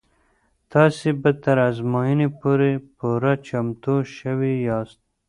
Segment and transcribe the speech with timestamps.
[0.73, 4.99] تاسې به تر ازموینې پورې پوره چمتو شوي یاست.